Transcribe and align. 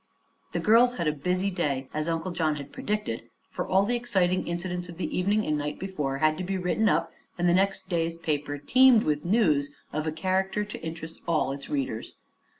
The 0.53 0.59
girls 0.59 0.95
had 0.95 1.05
a 1.07 1.11
busy 1.11 1.51
day, 1.51 1.87
as 1.93 2.09
Uncle 2.09 2.31
John 2.31 2.55
had 2.55 2.73
predicted, 2.73 3.29
for 3.51 3.67
all 3.67 3.85
the 3.85 3.95
exciting 3.95 4.47
incidents 4.47 4.89
of 4.89 4.97
the 4.97 5.15
evening 5.15 5.45
and 5.45 5.55
night 5.55 5.77
before 5.77 6.17
had 6.17 6.39
to 6.39 6.43
be 6.43 6.57
written 6.57 6.89
up 6.89 7.11
and 7.37 7.47
the 7.47 7.53
next 7.53 7.87
day's 7.87 8.15
paper 8.15 8.57
teemed 8.57 9.03
with 9.03 9.25
"news" 9.25 9.75
of 9.93 10.07
a 10.07 10.11
character 10.11 10.65
to 10.65 10.81
interest 10.83 11.21
all 11.27 11.51
its 11.51 11.69
readers. 11.69 12.15